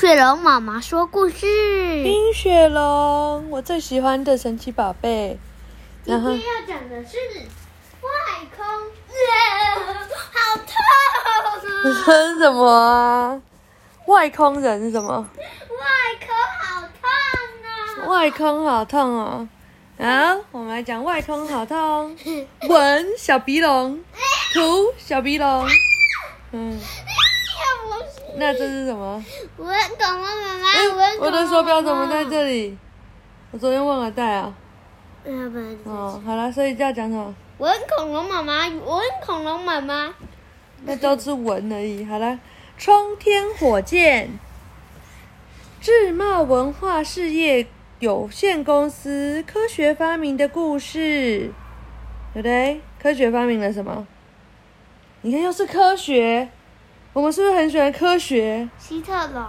[0.00, 1.44] 雪龙妈妈说故事。
[2.02, 5.38] 冰雪龙，我最喜欢的神奇宝贝。
[6.02, 7.18] 今天要讲的是
[8.00, 8.08] 外
[8.56, 8.64] 空，
[9.12, 9.84] 人
[10.32, 10.72] 好痛
[11.20, 11.92] 啊！
[12.06, 13.42] 这是什么啊？
[14.06, 15.28] 外空人是什么？
[15.68, 15.86] 外
[16.26, 17.10] 空好痛
[17.66, 18.08] 啊！
[18.08, 19.48] 外空好痛哦。
[19.98, 22.16] 啊，我们来讲外空好痛。
[22.70, 24.02] 文小鼻龙，
[24.54, 25.68] 图小鼻龙。
[26.52, 26.80] 嗯，
[28.36, 29.22] 那这是什么？
[29.56, 32.30] 我很恐龙妈妈，哎我很恐龙我的手表怎么在里？
[32.30, 32.78] 这里？
[33.50, 34.54] 我昨天忘了带啊。
[35.84, 37.34] 哦，好了，所以就要讲什么？
[37.58, 40.14] 我很恐龙妈妈，我很恐龙妈妈。
[40.84, 42.04] 那都是文而已。
[42.04, 42.38] 好了，
[42.78, 44.30] 冲天火箭，
[45.80, 47.66] 智茂文化事业
[47.98, 51.52] 有限公司科学发明的故事，
[52.32, 52.80] 对不对？
[53.02, 54.06] 科学发明了什么？
[55.20, 56.48] 你看，又是科学。
[57.12, 58.68] 我们是不是很喜欢科学？
[58.78, 59.44] 希特龙，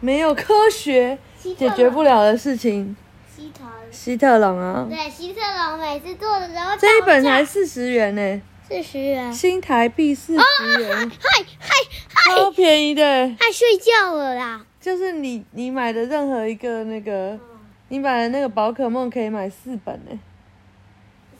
[0.00, 1.18] 没有科学
[1.56, 2.94] 解决不了的事情。
[3.34, 3.72] 希特龙。
[3.90, 9.32] 希特龙啊，对，希特龙每次做的时候这一本才四十元呢，四十元。
[9.32, 11.68] 新台币四十元，嗨嗨
[12.10, 12.36] 嗨！
[12.36, 13.02] 超便宜的。
[13.02, 14.66] 爱睡觉了啦。
[14.78, 17.38] 就是你你买的任何一个那个，
[17.88, 20.20] 你买的那个宝可梦可以买四本呢。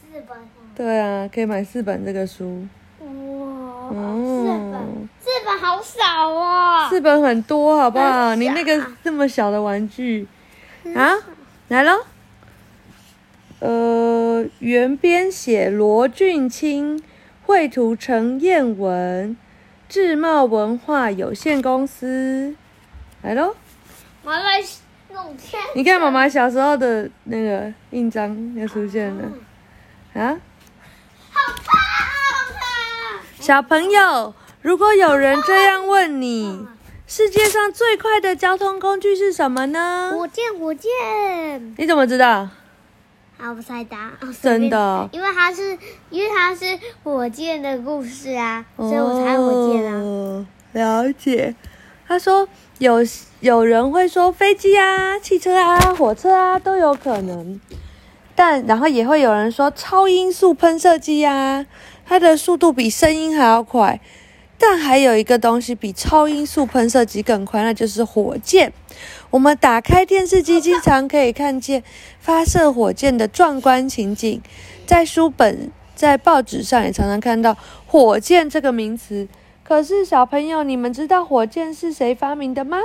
[0.00, 0.48] 四本上。
[0.74, 2.66] 对啊，可以买四本这个书。
[3.00, 4.17] 哇，哦四本，四本
[5.68, 6.86] 好少哦。
[6.88, 8.34] 四本很多，好不好？
[8.34, 10.26] 你那个这么小的玩具，
[10.94, 11.12] 啊，
[11.68, 12.04] 来喽。
[13.60, 17.02] 呃，原编写罗俊清，
[17.44, 19.36] 绘图陈彦文，
[19.90, 22.54] 智茂文化有限公司。
[23.20, 23.54] 来喽，
[24.22, 24.62] 我来
[25.12, 25.60] 弄天。
[25.74, 29.24] 你看妈妈小时候的那个印章又出现了
[30.14, 30.38] 啊！
[31.30, 31.76] 好棒
[32.56, 33.20] 啊！
[33.38, 36.66] 小朋友，如果有人这样问你，
[37.06, 40.10] 世界上最快的交通工具是什么呢？
[40.12, 40.90] 火箭，火箭。
[41.78, 42.48] 你怎么知道？
[43.38, 44.12] 好，我猜答案。
[44.20, 45.08] 哦真的？
[45.12, 45.78] 因为它是，
[46.10, 50.00] 因为它是火箭的故事啊，所以我才火箭啊。
[50.00, 51.54] 哦，了解。
[52.08, 52.96] 他说有
[53.40, 57.60] 有人会说飞机啊、汽车啊、火车啊都有可能，
[58.34, 61.64] 但然后也会有人说超音速喷射机啊，
[62.04, 64.00] 它的速度比声音还要快。
[64.58, 68.72] 但还有一个东西比超音速喷射机更快，那就是火箭。
[69.30, 71.84] 我们打开电视机，经常可以看见
[72.18, 74.42] 发射火箭的壮观情景，
[74.84, 79.28] 在书本、在报纸上也常常看到“火箭”这个名词。
[79.62, 82.78] 可是小朋友，你们知道火箭是谁发明的吗？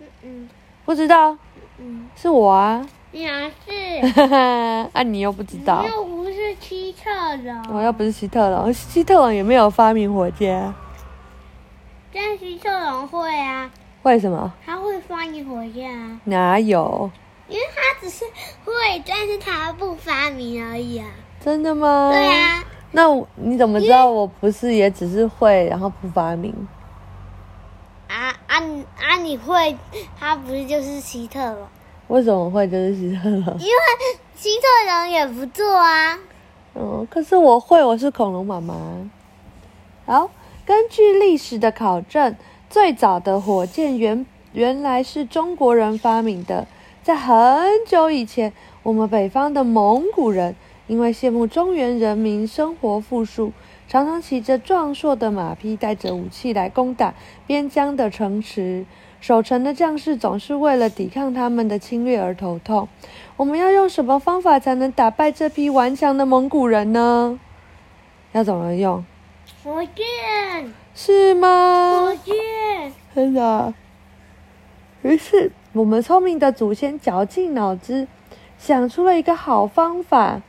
[0.00, 0.48] 嗯嗯
[0.84, 1.36] 不知道，
[1.78, 2.88] 嗯，是我啊。
[3.12, 4.12] 你哪是？
[4.12, 7.10] 哈哈，啊，你又不知道，又不是希特
[7.44, 7.76] 龙。
[7.76, 10.74] 我又不是希特龙，希特龙也没有发明火箭啊。
[12.12, 13.70] 但希特龙会啊，
[14.02, 14.52] 为什么？
[14.64, 17.10] 他会发明火箭啊，哪有？
[17.48, 18.24] 因为他只是
[18.64, 21.06] 会，但是他不发明而已啊。
[21.40, 22.10] 真的吗？
[22.12, 23.04] 对啊，那
[23.36, 26.54] 你怎么知道我不是也只是会，然后不发明？
[28.08, 29.16] 啊啊你啊！
[29.16, 29.76] 你会，
[30.18, 31.66] 他不是就是希特龙？
[32.08, 33.56] 为什么会就是希特了？
[33.58, 36.18] 因为希特龙也不做啊。
[36.74, 38.74] 嗯，可是我会，我是恐龙妈妈。
[40.06, 40.28] 好，
[40.70, 42.36] 根据历史的考证，
[42.68, 46.68] 最早的火箭原原来是中国人发明的。
[47.02, 47.36] 在很
[47.84, 48.52] 久以前，
[48.84, 50.54] 我们北方的蒙古人
[50.86, 53.50] 因为羡慕中原人民生活富庶，
[53.88, 57.14] 常常骑着壮硕的马匹，带着武器来攻打
[57.48, 58.86] 边疆的城池。
[59.20, 62.86] 守城的将士总是为了抵抗他们的侵略而头痛。
[63.36, 67.40] 我们要用什么方法才能打败这批顽强的蒙古人呢？
[68.30, 69.04] 要怎么用？
[69.62, 72.16] 火箭，是吗火？
[72.24, 73.74] 箭，真的。
[75.02, 78.06] 于是，我们聪明的祖先绞尽脑汁，
[78.58, 80.42] 想出了一个好方法。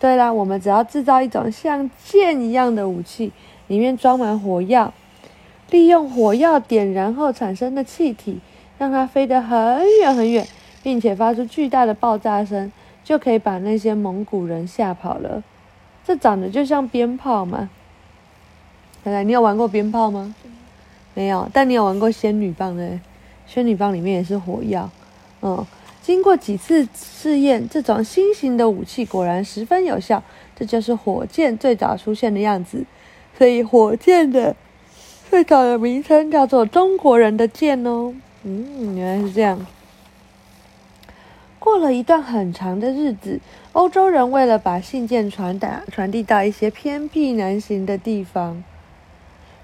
[0.00, 3.32] 对啦，我们只要制造一种像箭一样的武器，
[3.66, 4.92] 里面装满火药，
[5.70, 8.40] 利用火药点燃后产生的气体，
[8.78, 10.46] 让它飞得很远很远，
[10.82, 15.42] 并且发出巨大的爆炸声，就可以把那些蒙古人吓跑了。
[16.04, 17.68] 这长得就像鞭炮嘛。
[19.04, 20.34] 来来，你有玩过鞭炮吗？
[21.14, 23.00] 没有，但你有玩过仙女棒呢？
[23.46, 24.90] 仙女棒里面也是火药。
[25.40, 25.66] 嗯，
[26.02, 30.22] 经过几次试验，这种新型的武器果然十分有效。
[30.54, 32.84] 这就是火箭最早出现的样子。
[33.36, 34.56] 所以火箭的
[35.30, 38.12] 最早的名称叫做中国人的箭哦。
[38.42, 39.64] 嗯，原来是这样。
[41.58, 43.40] 过了一段很长的日子，
[43.72, 48.62] 欧洲人为了把信件传达传递到一些偏僻难行的地方，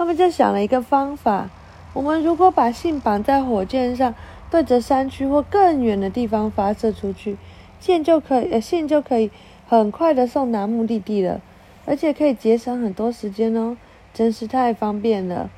[0.00, 1.50] 他们就想了一个方法：
[1.92, 4.14] 我们如果把信绑在火箭上，
[4.50, 7.36] 对着山区或更远的地方发射出去，
[7.78, 9.30] 箭就可以，呃，线就可以
[9.68, 11.42] 很快的送达目的地了，
[11.84, 13.76] 而且可以节省很多时间哦，
[14.14, 15.50] 真是太方便了。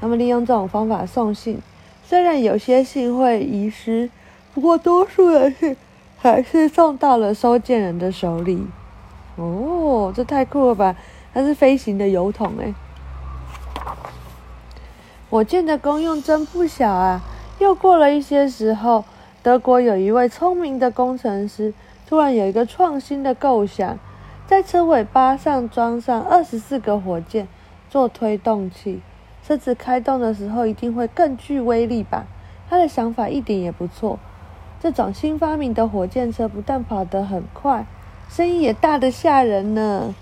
[0.00, 1.58] 他们利用这种方法送信，
[2.02, 4.08] 虽然有些信会遗失，
[4.54, 5.76] 不过多数的信
[6.16, 8.66] 还是送到了收件人的手里。
[9.36, 10.96] 哦，这太酷了吧！
[11.34, 12.72] 它是飞行的油桶诶。
[15.32, 17.22] 火箭的功用真不小啊！
[17.58, 19.02] 又过了一些时候，
[19.42, 21.72] 德国有一位聪明的工程师，
[22.06, 23.98] 突然有一个创新的构想，
[24.46, 27.48] 在车尾巴上装上二十四个火箭
[27.88, 29.00] 做推动器，
[29.42, 32.26] 车子开动的时候一定会更具威力吧？
[32.68, 34.18] 他的想法一点也不错。
[34.82, 37.86] 这种新发明的火箭车不但跑得很快，
[38.28, 40.14] 声音也大得吓人呢。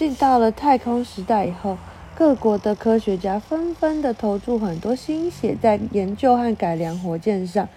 [0.00, 1.76] 进到了太空时代以后。
[2.16, 7.68] 各国的科学家纷纷的投注很多心血在研究和改良火箭上，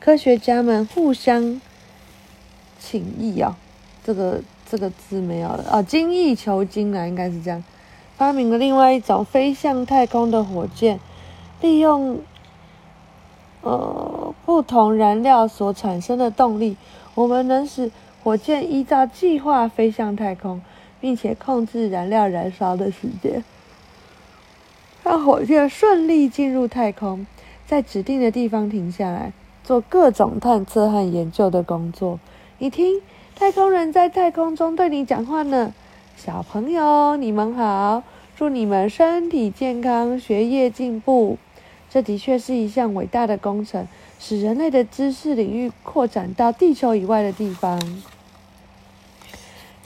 [0.00, 1.60] 科学家们互相
[2.78, 3.58] 请益啊，
[4.02, 7.62] 这个这个字没有了啊，精益求精啊，应该是这样，
[8.16, 10.98] 发明了另外一种飞向太空的火箭，
[11.60, 12.20] 利用
[13.60, 16.76] 呃不同燃料所产生的动力，
[17.14, 17.90] 我们能使
[18.22, 20.60] 火箭依照计划飞向太空，
[21.06, 23.44] 并且控制燃料燃烧的时间。
[25.04, 27.28] 让火箭顺利进入太空，
[27.64, 29.32] 在指定的地方停下来，
[29.62, 32.18] 做各种探测和研究的工作。
[32.58, 33.00] 你听，
[33.36, 35.72] 太空人在太空中对你讲话呢。
[36.16, 38.02] 小朋友，你们好，
[38.34, 41.38] 祝你们身体健康，学业进步。
[41.88, 43.86] 这的确是一项伟大的工程，
[44.18, 47.80] 使人类的知识领域扩展到地球以外的地方。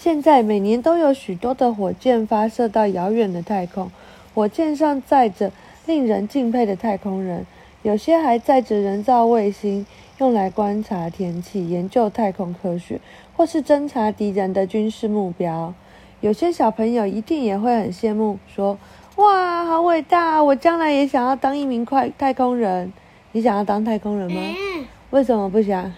[0.02, 3.90] 现在每年都有许多的火箭发射到遥远的太空。
[4.34, 5.52] 火箭上载着
[5.84, 7.44] 令人敬佩的太空人，
[7.82, 9.84] 有些还载着人造卫星，
[10.16, 12.98] 用来观察天气、研究太空科学，
[13.36, 15.74] 或是侦察敌人的军事目标。
[16.22, 18.78] 有些小朋友一定也会很羡慕，说
[19.16, 20.42] ：“哇，好伟大！
[20.42, 22.90] 我将来也想要当一名快太空人。”
[23.32, 24.40] 你想要当太空人吗？
[25.10, 25.92] 为什么不想？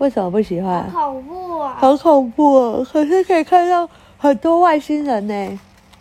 [0.00, 0.90] 为什么不喜欢？
[0.90, 1.76] 好恐怖啊！
[1.78, 2.86] 好恐怖啊！
[2.90, 3.86] 可是可以看到
[4.16, 5.60] 很多外星人呢。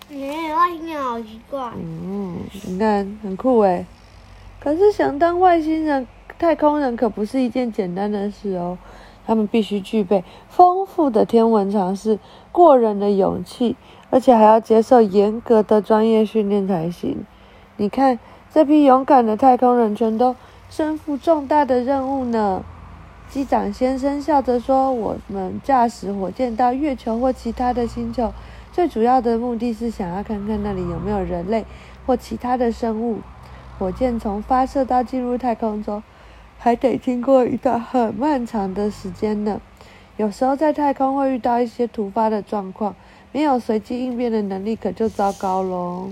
[0.10, 0.18] 嗯，
[0.56, 1.69] 外星人好奇怪。
[1.75, 3.86] 嗯，你看很酷哎，
[4.62, 6.07] 可是想当外星人、
[6.40, 8.78] 太空人可不是一件简单的事哦。
[9.28, 12.18] 他们必须具备丰富的天文常识、
[12.54, 13.75] 过人的勇气，
[14.10, 17.25] 而且还要接受严格的专业训练才行。
[17.75, 18.18] 你看，
[18.54, 20.38] 这批勇敢的太空人全都
[20.69, 22.63] 身负重大的任务呢。
[23.29, 28.33] 机长先生笑着说：“我们驾驶火箭到月球或其他的星球。”
[28.73, 31.63] 最主要的目的是想要看看那里有没有人类
[32.05, 33.19] 或其他的生物。
[33.77, 36.01] 火箭从发射到进入太空中，
[36.57, 39.61] 还得经过一段很漫长的时间呢。
[40.17, 42.95] 有时候在太空会遇到一些突发的状况，
[43.31, 46.09] 没有随机应变的能力，可就糟糕喽。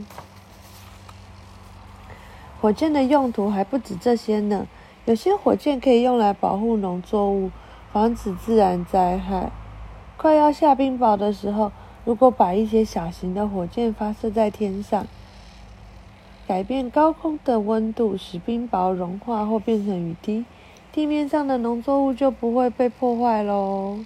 [2.61, 4.67] 火箭的用途还不止这些呢。
[5.07, 7.49] 有些火箭可以用来保护农作物，
[7.93, 9.49] 防止自然灾害。
[10.17, 11.71] 快要下冰雹的时候。
[12.03, 15.05] 如果把一些小型的火箭发射在天上，
[16.47, 20.45] 改变高空的温度，使冰雹融化或变成雨滴，
[20.93, 23.99] 地面上的农作物就不会被破坏喽。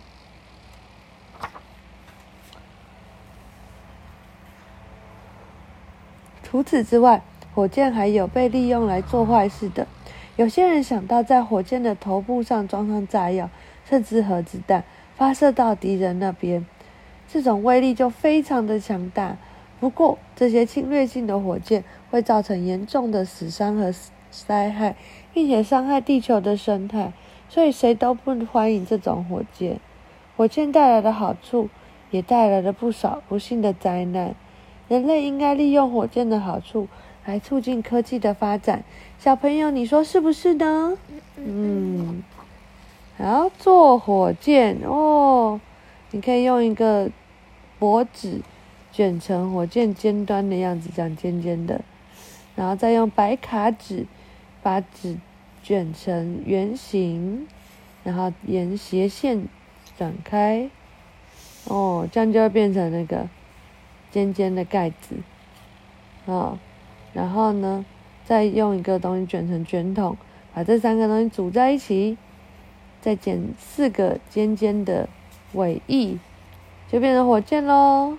[6.41, 7.21] 除此之外，
[7.53, 9.87] 火箭还有被利用来做坏事的。
[10.41, 13.51] 有些人想到在火箭的头部上装上炸药，
[13.87, 14.83] 甚至核子弹，
[15.15, 16.65] 发射到敌人那边。
[17.27, 19.37] 这种威力就非常的强大，
[19.79, 23.93] 不过这些侵略性的火箭会造成严重的死伤和
[24.31, 24.95] 灾害，
[25.31, 27.13] 并且伤害地球的生态，
[27.47, 29.79] 所以谁都不欢迎这种火箭。
[30.35, 31.69] 火箭带来的好处，
[32.09, 34.33] 也带来了不少不幸的灾难。
[34.87, 36.87] 人类应该利用火箭的好处
[37.25, 38.83] 来促进科技的发展。
[39.19, 40.97] 小朋友，你说是不是呢？
[41.37, 42.23] 嗯，
[43.17, 45.59] 好，做火箭哦，
[46.11, 47.09] 你可以用一个。
[47.79, 48.41] 薄纸
[48.91, 51.81] 卷成火箭尖端的样子，这样尖尖的，
[52.55, 54.05] 然后再用白卡纸
[54.61, 55.17] 把纸
[55.63, 57.47] 卷成圆形，
[58.03, 59.47] 然后沿斜线
[59.97, 60.69] 展开，
[61.63, 63.27] 哦，这样就会变成那个
[64.11, 65.15] 尖尖的盖子，
[66.25, 66.59] 哦，
[67.13, 67.85] 然后呢，
[68.25, 70.17] 再用一个东西卷成卷筒，
[70.53, 72.17] 把这三个东西组在一起，
[73.01, 75.07] 再剪四个尖尖的
[75.53, 76.19] 尾翼。
[76.91, 78.17] 就变成火箭喽！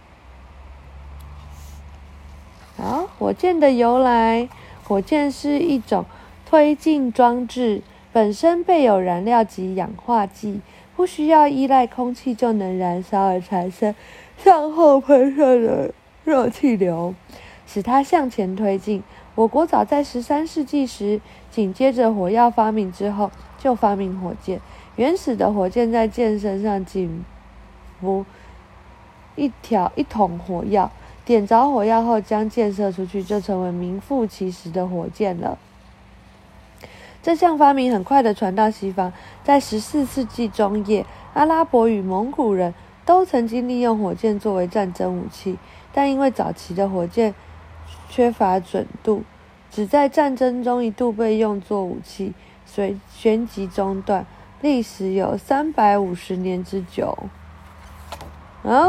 [2.78, 4.48] 好，火箭的由来。
[4.82, 6.06] 火箭是一种
[6.46, 7.82] 推进装置，
[8.14, 10.62] 本身备有燃料及氧化剂，
[10.96, 13.94] 不需要依赖空气就能燃烧而产生
[14.38, 15.92] 向后喷射的
[16.24, 17.14] 热气流，
[17.72, 19.02] 使它向前推进。
[19.34, 24.60] 我国早在十三世纪时，紧接着火药发明之后，就发明火箭。
[24.96, 27.24] 原始的火箭在箭身上紧
[27.98, 28.26] 不
[29.36, 30.92] 一条一桶火药，
[31.24, 35.56] 点着火药后将箭射出去，就成为名副其实的火箭了。
[37.22, 39.10] 这项发明很快的传到西方，
[39.42, 42.74] 在十四世纪中叶，阿拉伯与蒙古人
[43.06, 45.56] 都曾经利用火箭作为战争武器，
[45.94, 47.34] 但因为早期的火箭
[48.12, 49.22] 缺乏准度，
[49.70, 52.34] 只在战争中一度被用作武器，
[52.66, 54.26] 随旋即中断。
[54.60, 57.16] 历史有三百五十年之久。
[58.64, 58.86] 啊，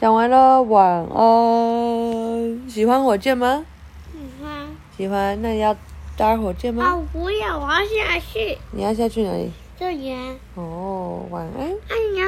[0.00, 2.70] 讲完了，晚安。
[2.70, 3.66] 喜欢火箭吗？
[4.12, 4.68] 喜欢。
[4.96, 5.74] 喜欢，那你要
[6.16, 6.84] 搭火箭吗？
[6.84, 8.56] 啊，我不要，我要下去。
[8.70, 9.50] 你要下去哪里？
[9.76, 10.36] 这里啊。
[10.54, 11.66] 哦，晚安。
[11.68, 12.26] 啊，你要。